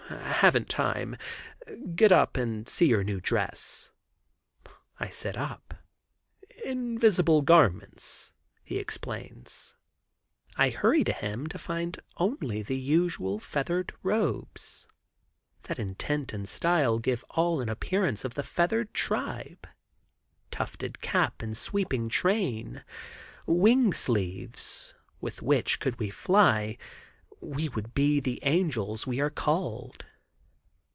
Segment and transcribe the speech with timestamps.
[0.41, 1.15] "Haven't time.
[1.95, 3.91] Get up and see your new dress."
[4.99, 5.75] I sit up.
[6.65, 9.75] "Invisible garments," he explains.
[10.57, 14.85] I hurry to him to find only the usual feathered robes,
[15.63, 19.65] that in tint and style give all an appearance of the feathered tribe.
[20.49, 22.83] Tufted cap and sweeping train;
[23.45, 26.77] wing sleeves, with which, could we fly,
[27.43, 30.05] we would be the angels we are called.